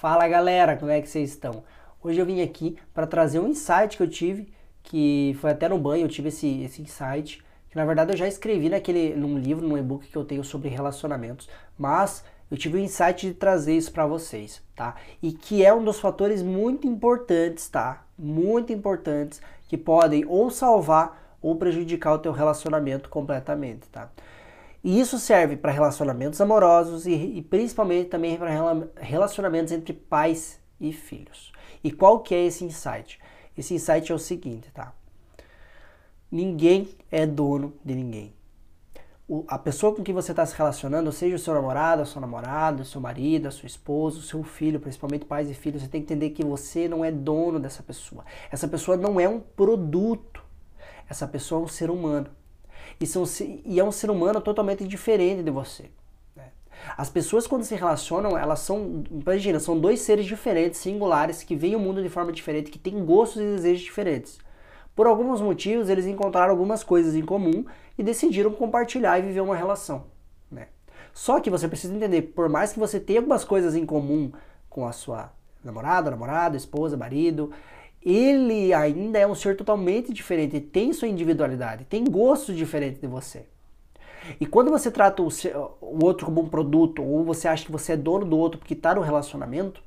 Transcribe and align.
Fala 0.00 0.28
galera, 0.28 0.76
como 0.76 0.92
é 0.92 1.02
que 1.02 1.08
vocês 1.08 1.30
estão? 1.30 1.64
Hoje 2.00 2.20
eu 2.20 2.24
vim 2.24 2.40
aqui 2.40 2.78
para 2.94 3.04
trazer 3.04 3.40
um 3.40 3.48
insight 3.48 3.96
que 3.96 4.02
eu 4.04 4.08
tive, 4.08 4.48
que 4.80 5.36
foi 5.40 5.50
até 5.50 5.68
no 5.68 5.76
banho, 5.76 6.04
eu 6.04 6.08
tive 6.08 6.28
esse, 6.28 6.62
esse 6.62 6.80
insight, 6.80 7.44
que 7.68 7.76
na 7.76 7.84
verdade 7.84 8.12
eu 8.12 8.16
já 8.16 8.28
escrevi 8.28 8.68
naquele, 8.68 9.16
num 9.16 9.36
livro, 9.36 9.66
num 9.66 9.76
e-book 9.76 10.06
que 10.06 10.14
eu 10.14 10.24
tenho 10.24 10.44
sobre 10.44 10.68
relacionamentos, 10.68 11.48
mas 11.76 12.24
eu 12.48 12.56
tive 12.56 12.76
o 12.76 12.80
insight 12.80 13.26
de 13.26 13.34
trazer 13.34 13.76
isso 13.76 13.90
para 13.90 14.06
vocês, 14.06 14.62
tá? 14.76 14.94
E 15.20 15.32
que 15.32 15.64
é 15.64 15.74
um 15.74 15.82
dos 15.82 15.98
fatores 15.98 16.42
muito 16.42 16.86
importantes, 16.86 17.68
tá? 17.68 18.04
Muito 18.16 18.72
importantes, 18.72 19.42
que 19.66 19.76
podem 19.76 20.24
ou 20.28 20.48
salvar 20.48 21.36
ou 21.42 21.56
prejudicar 21.56 22.12
o 22.12 22.20
teu 22.20 22.30
relacionamento 22.30 23.08
completamente, 23.08 23.88
tá? 23.88 24.08
E 24.82 25.00
isso 25.00 25.18
serve 25.18 25.56
para 25.56 25.72
relacionamentos 25.72 26.40
amorosos 26.40 27.06
e, 27.06 27.12
e 27.12 27.42
principalmente 27.42 28.08
também 28.08 28.36
para 28.36 28.50
relacionamentos 28.96 29.72
entre 29.72 29.92
pais 29.92 30.60
e 30.80 30.92
filhos. 30.92 31.52
E 31.82 31.90
qual 31.90 32.20
que 32.20 32.34
é 32.34 32.46
esse 32.46 32.64
insight? 32.64 33.18
Esse 33.56 33.74
insight 33.74 34.10
é 34.12 34.14
o 34.14 34.18
seguinte, 34.18 34.70
tá? 34.72 34.92
Ninguém 36.30 36.88
é 37.10 37.26
dono 37.26 37.74
de 37.84 37.94
ninguém. 37.94 38.34
O, 39.26 39.44
a 39.48 39.58
pessoa 39.58 39.94
com 39.94 40.02
quem 40.02 40.14
você 40.14 40.32
está 40.32 40.46
se 40.46 40.54
relacionando, 40.54 41.12
seja 41.12 41.36
o 41.36 41.38
seu 41.38 41.52
namorado, 41.52 42.02
a 42.02 42.06
sua 42.06 42.20
namorada, 42.20 42.82
o 42.82 42.84
seu 42.84 43.00
marido, 43.00 43.48
a 43.48 43.50
sua 43.50 43.66
esposa, 43.66 44.18
o 44.18 44.22
seu 44.22 44.42
filho, 44.42 44.80
principalmente 44.80 45.24
pais 45.24 45.50
e 45.50 45.54
filhos, 45.54 45.82
você 45.82 45.88
tem 45.88 46.00
que 46.00 46.12
entender 46.12 46.30
que 46.30 46.44
você 46.44 46.88
não 46.88 47.04
é 47.04 47.10
dono 47.10 47.58
dessa 47.58 47.82
pessoa. 47.82 48.24
Essa 48.50 48.68
pessoa 48.68 48.96
não 48.96 49.18
é 49.18 49.28
um 49.28 49.40
produto. 49.40 50.42
Essa 51.08 51.26
pessoa 51.26 51.60
é 51.60 51.64
um 51.64 51.68
ser 51.68 51.90
humano 51.90 52.30
e, 53.00 53.06
são, 53.06 53.24
e 53.64 53.78
é 53.78 53.84
um 53.84 53.92
ser 53.92 54.10
humano 54.10 54.40
totalmente 54.40 54.86
diferente 54.86 55.42
de 55.42 55.50
você. 55.50 55.84
Né? 56.34 56.44
As 56.96 57.08
pessoas 57.08 57.46
quando 57.46 57.64
se 57.64 57.74
relacionam, 57.74 58.36
elas 58.36 58.60
são, 58.60 59.04
imagina, 59.10 59.60
são 59.60 59.78
dois 59.78 60.00
seres 60.00 60.26
diferentes, 60.26 60.80
singulares, 60.80 61.42
que 61.42 61.54
veem 61.54 61.76
o 61.76 61.80
mundo 61.80 62.02
de 62.02 62.08
forma 62.08 62.32
diferente, 62.32 62.70
que 62.70 62.78
têm 62.78 63.04
gostos 63.04 63.40
e 63.40 63.44
desejos 63.44 63.82
diferentes. 63.82 64.38
Por 64.94 65.06
alguns 65.06 65.40
motivos, 65.40 65.88
eles 65.88 66.06
encontraram 66.06 66.50
algumas 66.50 66.82
coisas 66.82 67.14
em 67.14 67.22
comum 67.22 67.64
e 67.96 68.02
decidiram 68.02 68.50
compartilhar 68.50 69.18
e 69.18 69.22
viver 69.22 69.40
uma 69.40 69.54
relação. 69.54 70.06
Né? 70.50 70.68
Só 71.12 71.38
que 71.38 71.50
você 71.50 71.68
precisa 71.68 71.94
entender, 71.94 72.22
por 72.22 72.48
mais 72.48 72.72
que 72.72 72.80
você 72.80 72.98
tenha 72.98 73.20
algumas 73.20 73.44
coisas 73.44 73.76
em 73.76 73.86
comum 73.86 74.32
com 74.68 74.86
a 74.86 74.92
sua 74.92 75.32
namorada, 75.62 76.10
namorada, 76.10 76.56
esposa, 76.56 76.96
marido, 76.96 77.52
ele 78.04 78.72
ainda 78.72 79.18
é 79.18 79.26
um 79.26 79.34
ser 79.34 79.56
totalmente 79.56 80.12
diferente, 80.12 80.60
tem 80.60 80.92
sua 80.92 81.08
individualidade, 81.08 81.84
tem 81.84 82.04
gostos 82.04 82.56
diferentes 82.56 83.00
de 83.00 83.06
você. 83.06 83.46
E 84.40 84.46
quando 84.46 84.70
você 84.70 84.90
trata 84.90 85.22
o, 85.22 85.30
seu, 85.30 85.76
o 85.80 86.04
outro 86.04 86.26
como 86.26 86.42
um 86.42 86.48
produto, 86.48 87.02
ou 87.02 87.24
você 87.24 87.48
acha 87.48 87.64
que 87.64 87.72
você 87.72 87.92
é 87.92 87.96
dono 87.96 88.24
do 88.24 88.36
outro 88.36 88.58
porque 88.58 88.74
está 88.74 88.94
no 88.94 89.00
relacionamento, 89.00 89.82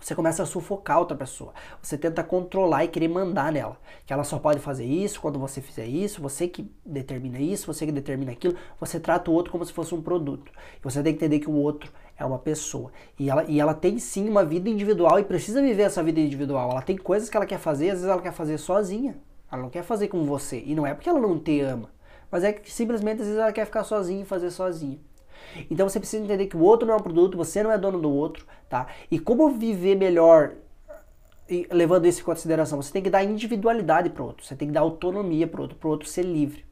você 0.00 0.14
começa 0.14 0.42
a 0.42 0.46
sufocar 0.46 0.98
outra 0.98 1.16
pessoa. 1.16 1.52
Você 1.80 1.96
tenta 1.96 2.22
controlar 2.22 2.84
e 2.84 2.88
querer 2.88 3.08
mandar 3.08 3.50
nela. 3.50 3.78
Que 4.04 4.12
ela 4.12 4.24
só 4.24 4.38
pode 4.38 4.60
fazer 4.60 4.84
isso 4.84 5.20
quando 5.20 5.38
você 5.38 5.60
fizer 5.60 5.86
isso, 5.86 6.20
você 6.20 6.46
que 6.46 6.70
determina 6.84 7.38
isso, 7.38 7.66
você 7.66 7.86
que 7.86 7.92
determina 7.92 8.32
aquilo. 8.32 8.56
Você 8.78 9.00
trata 9.00 9.30
o 9.30 9.34
outro 9.34 9.50
como 9.50 9.64
se 9.64 9.72
fosse 9.72 9.94
um 9.94 10.02
produto. 10.02 10.52
Você 10.82 11.02
tem 11.02 11.14
que 11.14 11.24
entender 11.24 11.40
que 11.40 11.50
o 11.50 11.54
outro 11.54 11.90
é 12.18 12.24
uma 12.24 12.38
pessoa. 12.38 12.90
E 13.18 13.28
ela, 13.28 13.44
e 13.44 13.60
ela 13.60 13.74
tem 13.74 13.98
sim 13.98 14.28
uma 14.28 14.44
vida 14.44 14.68
individual 14.68 15.18
e 15.18 15.24
precisa 15.24 15.60
viver 15.60 15.82
essa 15.82 16.02
vida 16.02 16.20
individual. 16.20 16.70
Ela 16.70 16.82
tem 16.82 16.96
coisas 16.96 17.28
que 17.28 17.36
ela 17.36 17.46
quer 17.46 17.58
fazer, 17.58 17.90
às 17.90 17.98
vezes 17.98 18.08
ela 18.08 18.22
quer 18.22 18.32
fazer 18.32 18.58
sozinha. 18.58 19.16
Ela 19.50 19.62
não 19.62 19.70
quer 19.70 19.82
fazer 19.82 20.08
com 20.08 20.24
você. 20.24 20.62
E 20.64 20.74
não 20.74 20.86
é 20.86 20.94
porque 20.94 21.08
ela 21.08 21.20
não 21.20 21.38
te 21.38 21.60
ama, 21.60 21.90
mas 22.30 22.42
é 22.42 22.52
que 22.52 22.72
simplesmente 22.72 23.20
às 23.20 23.26
vezes 23.26 23.40
ela 23.40 23.52
quer 23.52 23.64
ficar 23.64 23.84
sozinha 23.84 24.22
e 24.22 24.24
fazer 24.24 24.50
sozinha. 24.50 24.98
Então 25.70 25.88
você 25.88 25.98
precisa 25.98 26.24
entender 26.24 26.46
que 26.46 26.56
o 26.56 26.60
outro 26.60 26.86
não 26.86 26.94
é 26.94 26.96
um 26.96 27.02
produto, 27.02 27.36
você 27.36 27.62
não 27.62 27.70
é 27.70 27.78
dono 27.78 28.00
do 28.00 28.10
outro, 28.10 28.46
tá? 28.68 28.86
E 29.10 29.18
como 29.18 29.50
viver 29.50 29.94
melhor 29.94 30.52
levando 31.70 32.06
isso 32.06 32.20
em 32.20 32.24
consideração? 32.24 32.82
Você 32.82 32.92
tem 32.92 33.02
que 33.02 33.10
dar 33.10 33.22
individualidade 33.22 34.10
para 34.10 34.24
outro, 34.24 34.44
você 34.44 34.56
tem 34.56 34.68
que 34.68 34.74
dar 34.74 34.80
autonomia 34.80 35.46
para 35.46 35.60
outro, 35.60 35.76
para 35.76 35.88
outro 35.88 36.08
ser 36.08 36.22
livre. 36.22 36.64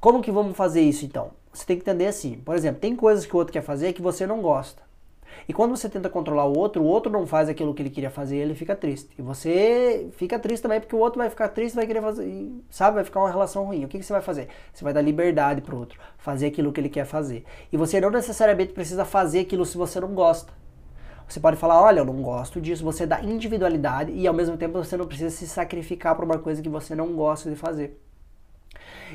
Como 0.00 0.22
que 0.22 0.32
vamos 0.32 0.56
fazer 0.56 0.80
isso 0.80 1.04
então? 1.04 1.30
Você 1.56 1.64
tem 1.64 1.76
que 1.78 1.82
entender 1.82 2.06
assim, 2.06 2.34
por 2.44 2.54
exemplo, 2.54 2.82
tem 2.82 2.94
coisas 2.94 3.24
que 3.24 3.34
o 3.34 3.38
outro 3.38 3.50
quer 3.50 3.62
fazer 3.62 3.94
que 3.94 4.02
você 4.02 4.26
não 4.26 4.42
gosta. 4.42 4.82
E 5.48 5.54
quando 5.54 5.74
você 5.74 5.88
tenta 5.88 6.10
controlar 6.10 6.44
o 6.44 6.54
outro, 6.54 6.82
o 6.82 6.86
outro 6.86 7.10
não 7.10 7.26
faz 7.26 7.48
aquilo 7.48 7.72
que 7.72 7.80
ele 7.80 7.88
queria 7.88 8.10
fazer, 8.10 8.36
ele 8.36 8.54
fica 8.54 8.76
triste. 8.76 9.08
E 9.18 9.22
você 9.22 10.10
fica 10.18 10.38
triste 10.38 10.62
também 10.62 10.80
porque 10.80 10.94
o 10.94 10.98
outro 10.98 11.18
vai 11.18 11.30
ficar 11.30 11.48
triste, 11.48 11.74
vai 11.74 11.86
querer 11.86 12.02
fazer, 12.02 12.52
sabe, 12.68 12.96
vai 12.96 13.04
ficar 13.04 13.20
uma 13.20 13.30
relação 13.30 13.64
ruim. 13.64 13.86
O 13.86 13.88
que, 13.88 13.98
que 13.98 14.04
você 14.04 14.12
vai 14.12 14.20
fazer? 14.20 14.48
Você 14.70 14.84
vai 14.84 14.92
dar 14.92 15.00
liberdade 15.00 15.62
pro 15.62 15.78
outro, 15.78 15.98
fazer 16.18 16.48
aquilo 16.48 16.70
que 16.72 16.78
ele 16.78 16.90
quer 16.90 17.06
fazer. 17.06 17.42
E 17.72 17.76
você 17.78 18.02
não 18.02 18.10
necessariamente 18.10 18.74
precisa 18.74 19.06
fazer 19.06 19.40
aquilo 19.40 19.64
se 19.64 19.78
você 19.78 19.98
não 19.98 20.14
gosta. 20.14 20.52
Você 21.26 21.40
pode 21.40 21.56
falar, 21.56 21.80
olha, 21.80 22.00
eu 22.00 22.04
não 22.04 22.20
gosto 22.20 22.60
disso, 22.60 22.84
você 22.84 23.06
dá 23.06 23.22
individualidade 23.22 24.12
e 24.12 24.26
ao 24.26 24.34
mesmo 24.34 24.58
tempo 24.58 24.74
você 24.74 24.94
não 24.94 25.06
precisa 25.06 25.30
se 25.30 25.48
sacrificar 25.48 26.14
por 26.14 26.24
uma 26.24 26.38
coisa 26.38 26.60
que 26.60 26.68
você 26.68 26.94
não 26.94 27.14
gosta 27.14 27.48
de 27.48 27.56
fazer. 27.56 27.98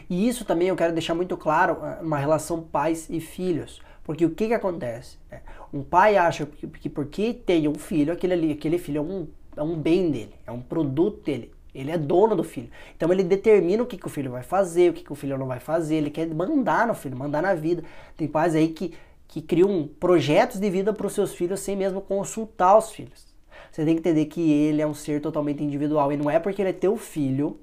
E 0.10 0.28
isso 0.28 0.46
também 0.46 0.68
eu 0.68 0.76
quero 0.76 0.94
deixar 0.94 1.16
muito 1.16 1.36
claro, 1.38 1.78
ah, 1.82 2.00
uma 2.02 2.18
relação 2.18 2.62
pais 2.62 3.10
e 3.10 3.20
filhos. 3.20 3.82
Porque 4.04 4.26
o 4.26 4.32
que, 4.32 4.48
que 4.48 4.54
acontece? 4.54 5.18
É, 5.30 5.40
um 5.74 5.84
pai 5.84 6.18
acha 6.18 6.46
que, 6.46 6.68
que 6.68 6.90
porque 6.90 7.34
tem 7.34 7.68
um 7.68 7.76
filho, 7.76 8.12
aquele, 8.12 8.34
ali, 8.34 8.52
aquele 8.52 8.78
filho 8.78 8.98
é 8.98 9.02
um, 9.02 9.28
é 9.56 9.64
um 9.64 9.76
bem 9.76 10.10
dele, 10.10 10.36
é 10.46 10.52
um 10.52 10.62
produto 10.62 11.24
dele. 11.24 11.52
Ele 11.74 11.90
é 11.90 11.98
dono 11.98 12.36
do 12.36 12.44
filho. 12.44 12.70
Então 12.98 13.12
ele 13.14 13.24
determina 13.24 13.82
o 13.82 13.86
que, 13.86 13.98
que 13.98 14.06
o 14.06 14.10
filho 14.10 14.32
vai 14.32 14.44
fazer, 14.44 14.90
o 14.90 14.94
que, 14.94 15.04
que 15.04 15.12
o 15.12 15.16
filho 15.16 15.38
não 15.38 15.48
vai 15.48 15.60
fazer. 15.60 15.96
Ele 15.96 16.10
quer 16.10 16.28
mandar 16.28 16.86
no 16.86 16.94
filho, 16.94 17.18
mandar 17.18 17.42
na 17.42 17.54
vida. 17.54 17.84
Tem 18.18 18.28
pais 18.28 18.56
aí 18.56 18.68
que, 18.70 18.94
que 19.28 19.42
criam 19.42 19.90
projetos 20.00 20.60
de 20.60 20.70
vida 20.70 20.92
para 20.92 21.08
os 21.08 21.14
seus 21.14 21.34
filhos 21.34 21.62
sem 21.62 21.78
mesmo 21.78 22.02
consultar 22.02 22.78
os 22.78 22.92
filhos. 22.92 23.26
Você 23.72 23.86
tem 23.86 23.96
que 23.96 24.00
entender 24.00 24.26
que 24.26 24.52
ele 24.52 24.82
é 24.82 24.88
um 24.88 24.94
ser 24.94 25.22
totalmente 25.22 25.64
individual. 25.64 26.12
E 26.12 26.18
não 26.18 26.30
é 26.30 26.40
porque 26.40 26.62
ele 26.62 26.72
é 26.72 26.74
teu 26.74 26.98
filho 26.98 27.58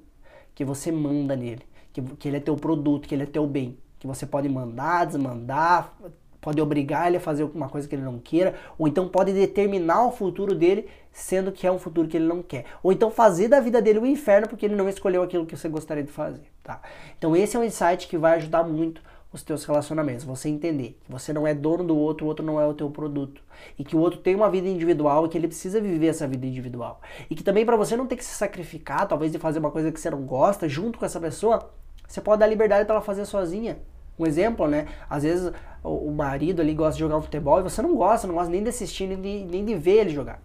que 0.55 0.65
você 0.65 0.91
manda 0.91 1.35
nele. 1.35 1.61
Que, 1.93 2.01
que 2.01 2.27
ele 2.27 2.37
é 2.37 2.39
teu 2.39 2.55
produto, 2.55 3.07
que 3.07 3.15
ele 3.15 3.23
é 3.23 3.25
teu 3.25 3.45
bem. 3.47 3.77
Que 3.99 4.07
você 4.07 4.25
pode 4.25 4.47
mandar, 4.47 5.05
desmandar, 5.05 5.93
pode 6.41 6.61
obrigar 6.61 7.07
ele 7.07 7.17
a 7.17 7.19
fazer 7.19 7.43
alguma 7.43 7.69
coisa 7.69 7.87
que 7.87 7.95
ele 7.95 8.03
não 8.03 8.17
queira, 8.17 8.55
ou 8.77 8.87
então 8.87 9.07
pode 9.07 9.33
determinar 9.33 10.05
o 10.05 10.11
futuro 10.11 10.55
dele, 10.55 10.87
sendo 11.11 11.51
que 11.51 11.67
é 11.67 11.71
um 11.71 11.79
futuro 11.79 12.07
que 12.07 12.17
ele 12.17 12.27
não 12.27 12.41
quer. 12.41 12.65
Ou 12.81 12.91
então 12.91 13.11
fazer 13.11 13.47
da 13.47 13.59
vida 13.59 13.81
dele 13.81 13.99
um 13.99 14.05
inferno 14.05 14.47
porque 14.47 14.65
ele 14.65 14.75
não 14.75 14.87
escolheu 14.87 15.21
aquilo 15.21 15.45
que 15.45 15.57
você 15.57 15.67
gostaria 15.67 16.03
de 16.03 16.11
fazer, 16.11 16.47
tá? 16.63 16.81
Então 17.17 17.35
esse 17.35 17.55
é 17.55 17.59
um 17.59 17.63
insight 17.63 18.07
que 18.07 18.17
vai 18.17 18.37
ajudar 18.37 18.63
muito 18.63 19.01
os 19.31 19.43
teus 19.43 19.63
relacionamentos, 19.63 20.25
você 20.25 20.49
entender 20.49 20.97
que 21.03 21.11
você 21.11 21.31
não 21.31 21.45
é 21.45 21.53
dono 21.53 21.83
do 21.83 21.95
outro, 21.95 22.25
o 22.25 22.29
outro 22.29 22.43
não 22.43 22.59
é 22.59 22.65
o 22.65 22.73
teu 22.73 22.89
produto, 22.89 23.43
e 23.77 23.83
que 23.83 23.95
o 23.95 23.99
outro 23.99 24.19
tem 24.19 24.35
uma 24.35 24.49
vida 24.49 24.67
individual 24.67 25.25
e 25.25 25.29
que 25.29 25.37
ele 25.37 25.47
precisa 25.47 25.79
viver 25.79 26.07
essa 26.07 26.27
vida 26.27 26.47
individual. 26.47 26.99
E 27.29 27.35
que 27.35 27.43
também 27.43 27.65
para 27.65 27.75
você 27.75 27.95
não 27.95 28.07
ter 28.07 28.15
que 28.15 28.25
se 28.25 28.33
sacrificar, 28.33 29.07
talvez 29.07 29.31
de 29.31 29.37
fazer 29.37 29.59
uma 29.59 29.69
coisa 29.69 29.91
que 29.91 29.99
você 29.99 30.09
não 30.09 30.23
gosta 30.23 30.67
junto 30.67 30.97
com 30.97 31.05
essa 31.05 31.19
pessoa, 31.19 31.71
você 32.07 32.19
pode 32.19 32.39
dar 32.39 32.47
liberdade 32.47 32.85
para 32.85 32.95
ela 32.95 33.03
fazer 33.03 33.25
sozinha. 33.25 33.77
Um 34.17 34.25
exemplo, 34.25 34.67
né? 34.67 34.87
Às 35.07 35.23
vezes 35.23 35.51
o, 35.83 36.11
marido 36.11 36.61
ali 36.61 36.73
gosta 36.73 36.93
de 36.93 36.99
jogar 36.99 37.17
um 37.17 37.21
futebol 37.21 37.59
e 37.59 37.63
você 37.63 37.81
não 37.81 37.95
gosta, 37.95 38.27
não 38.27 38.33
gosta 38.33 38.51
nem 38.51 38.63
de 38.63 38.69
assistir, 38.69 39.07
nem 39.07 39.21
de, 39.21 39.45
nem 39.45 39.63
de 39.63 39.75
ver 39.75 40.01
ele 40.01 40.09
jogar. 40.09 40.41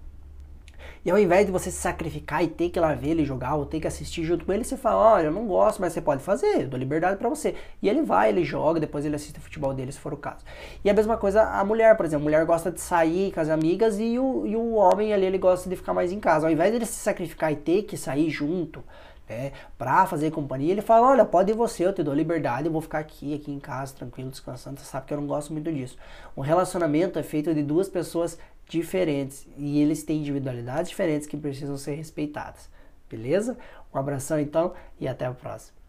E 1.05 1.11
ao 1.11 1.19
invés 1.19 1.45
de 1.45 1.53
você 1.53 1.71
se 1.71 1.77
sacrificar 1.77 2.43
e 2.43 2.49
ter 2.49 2.71
que 2.71 2.79
ir 2.79 2.81
lá 2.81 2.95
ver 2.95 3.11
ele 3.11 3.25
jogar 3.27 3.57
ou 3.57 3.67
ter 3.67 3.79
que 3.79 3.87
assistir 3.87 4.25
junto 4.25 4.45
com 4.45 4.53
ele, 4.53 4.65
você 4.65 4.77
fala: 4.77 5.15
Olha, 5.15 5.27
eu 5.27 5.33
não 5.33 5.47
gosto, 5.47 5.81
mas 5.81 5.93
você 5.93 6.01
pode 6.01 6.23
fazer, 6.23 6.63
eu 6.63 6.69
dou 6.69 6.79
liberdade 6.79 7.19
para 7.19 7.29
você. 7.29 7.55
E 7.83 7.89
ele 7.89 8.01
vai, 8.01 8.31
ele 8.31 8.43
joga, 8.43 8.81
depois 8.81 9.05
ele 9.05 9.15
assiste 9.15 9.39
o 9.39 9.43
futebol 9.43 9.75
dele, 9.75 9.93
se 9.93 9.99
for 9.99 10.15
o 10.15 10.17
caso. 10.17 10.43
E 10.83 10.89
a 10.89 10.95
mesma 10.95 11.19
coisa 11.19 11.43
a 11.43 11.63
mulher, 11.63 11.95
por 11.95 12.07
exemplo: 12.07 12.23
a 12.23 12.25
mulher 12.25 12.47
gosta 12.47 12.71
de 12.71 12.81
sair 12.81 13.33
com 13.33 13.41
as 13.41 13.51
amigas 13.51 14.01
e 14.01 14.19
o, 14.19 14.47
e 14.47 14.57
o 14.57 14.75
homem 14.75 15.13
ali 15.13 15.27
ele 15.27 15.39
gosta 15.39 15.69
de 15.69 15.77
ficar 15.77 15.93
mais 15.93 16.11
em 16.11 16.19
casa. 16.19 16.47
Ao 16.47 16.53
invés 16.53 16.71
de 16.71 16.79
ele 16.79 16.87
se 16.87 16.95
sacrificar 16.95 17.53
e 17.53 17.57
ter 17.57 17.83
que 17.83 17.99
sair 17.99 18.31
junto, 18.31 18.83
né, 19.29 19.53
para 19.79 20.07
fazer 20.07 20.31
companhia, 20.31 20.73
ele 20.73 20.83
fala: 20.83 21.09
Olha, 21.09 21.25
pode 21.25 21.51
ir 21.51 21.55
você, 21.55 21.87
eu 21.87 21.93
te 21.93 22.03
dou 22.03 22.15
liberdade, 22.15 22.67
eu 22.67 22.73
vou 22.73 22.81
ficar 22.81 22.99
aqui, 22.99 23.35
aqui 23.35 23.51
em 23.51 23.59
casa, 23.59 23.95
tranquilo, 23.95 24.31
descansando. 24.31 24.81
Você 24.81 24.87
sabe 24.87 25.07
que 25.07 25.15
eu 25.15 25.21
não 25.21 25.27
gosto 25.27 25.53
muito 25.53 25.73
disso. 25.73 25.97
Um 26.37 26.41
relacionamento 26.41 27.19
é 27.19 27.23
feito 27.23 27.55
de 27.55 27.62
duas 27.62 27.89
pessoas 27.89 28.39
diferentes 28.69 29.47
e 29.57 29.81
eles 29.81 30.03
têm 30.03 30.19
individualidades 30.19 30.91
diferentes 30.91 31.26
que 31.26 31.37
precisam 31.37 31.76
ser 31.76 31.94
respeitadas. 31.94 32.69
Beleza? 33.09 33.56
Um 33.93 33.99
abração 33.99 34.41
então 34.41 34.73
e 34.99 35.06
até 35.06 35.26
a 35.26 35.32
próxima. 35.32 35.84